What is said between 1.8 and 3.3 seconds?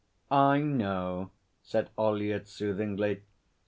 Ollyett soothingly.